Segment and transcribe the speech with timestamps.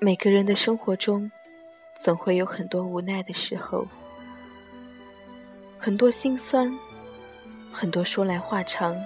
[0.00, 1.28] 每个人的生活中，
[1.96, 3.84] 总会有很多无奈的时候，
[5.76, 6.72] 很多心酸，
[7.72, 8.96] 很多说来话长。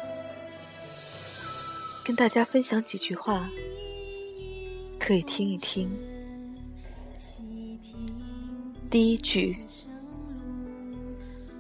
[2.05, 3.49] 跟大家分享几句话，
[4.99, 5.91] 可以听一听。
[8.91, 9.57] 第一句：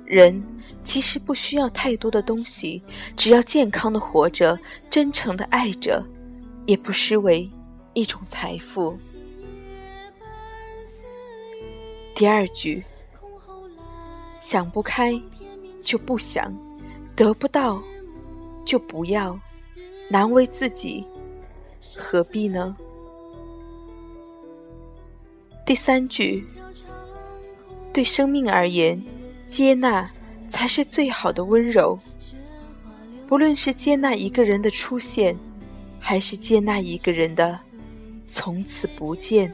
[0.04, 0.42] 人
[0.84, 2.82] 其实不需要太多的东西，
[3.16, 4.58] 只要健康的活着，
[4.90, 6.04] 真诚的爱着，
[6.66, 7.48] 也不失为
[7.94, 8.94] 一种财富。
[12.22, 12.80] 第二句：
[14.38, 15.20] 想不开
[15.82, 16.56] 就不想，
[17.16, 17.82] 得不到
[18.64, 19.36] 就不要。
[20.08, 21.04] 难为自己，
[21.96, 22.76] 何必呢？
[25.66, 26.46] 第三句，
[27.92, 29.04] 对生命而言，
[29.44, 30.08] 接纳
[30.48, 31.98] 才是最好的温柔。
[33.26, 35.36] 不论是接纳一个人的出现，
[35.98, 37.58] 还是接纳一个人的
[38.28, 39.52] 从此不见。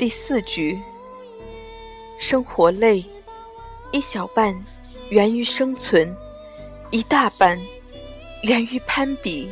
[0.00, 0.80] 第四句，
[2.16, 3.04] 生活累，
[3.92, 4.58] 一小半。
[5.10, 6.16] 源于生存，
[6.90, 7.60] 一大半
[8.42, 9.50] 源于攀比。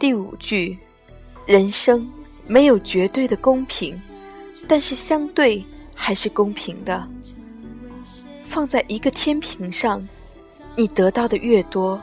[0.00, 0.76] 第五句，
[1.46, 2.10] 人生
[2.48, 3.96] 没有绝对的公平，
[4.66, 7.08] 但是相对还是公平的。
[8.44, 10.04] 放在一个天平上，
[10.74, 12.02] 你得到的越多，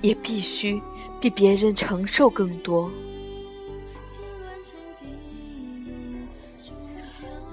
[0.00, 0.80] 也必须
[1.20, 2.90] 比别人承受更多。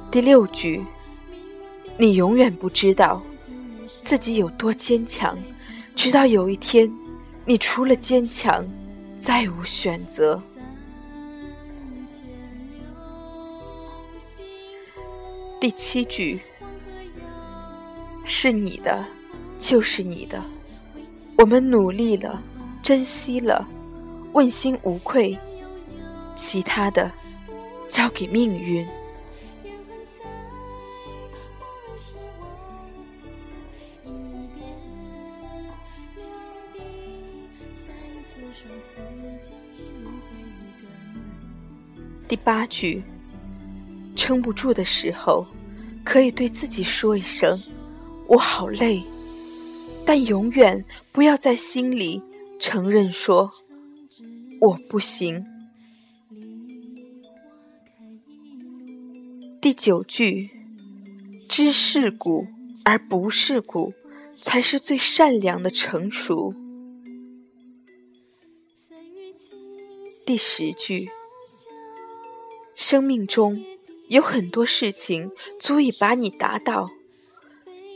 [0.09, 0.83] 第六句，
[1.97, 3.21] 你永远不知道
[3.85, 5.37] 自己有多坚强，
[5.95, 6.89] 直到有一天，
[7.45, 8.65] 你除了坚强，
[9.19, 10.41] 再无选择。
[15.59, 16.39] 第七句，
[18.23, 19.03] 是你的，
[19.59, 20.41] 就是你的，
[21.35, 22.41] 我们努力了，
[22.87, 23.67] 珍惜了，
[24.31, 25.37] 问心无愧，
[26.37, 27.11] 其他的，
[27.89, 28.87] 交给命运。
[42.25, 43.03] 第八句，
[44.15, 45.45] 撑不住的时候，
[46.05, 47.61] 可以对自己说一声
[48.27, 49.03] “我好累”，
[50.07, 50.81] 但永远
[51.11, 52.23] 不要在心里
[52.59, 53.51] 承认说
[54.61, 55.45] “我不行”。
[59.61, 60.49] 第九句，
[61.47, 62.47] 知世故
[62.83, 63.93] 而不世故，
[64.35, 66.53] 才是最善良的成熟。
[70.25, 71.09] 第十句，
[72.75, 73.63] 生命中
[74.09, 76.89] 有很多事情足以把你打倒，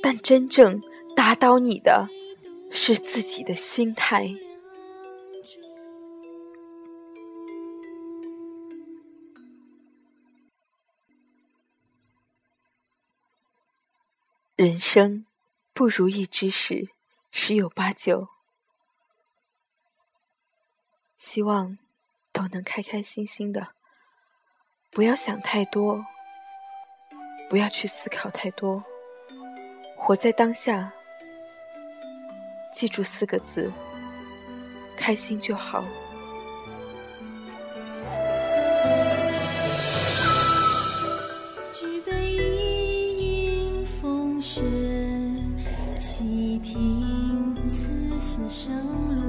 [0.01, 0.81] 但真正
[1.15, 2.07] 打倒你的
[2.69, 4.35] 是自己的心态。
[14.61, 15.25] 人生
[15.73, 16.91] 不如意之事
[17.31, 18.27] 十有八九，
[21.15, 21.79] 希望
[22.31, 23.69] 都能开开心心的，
[24.91, 26.05] 不要想太多，
[27.49, 28.83] 不要去思考太多，
[29.97, 30.93] 活在当下。
[32.71, 33.73] 记住四个字：
[34.95, 35.83] 开心就好。
[41.73, 42.60] 举杯。
[46.61, 48.75] 听，丝丝声
[49.15, 49.20] 落。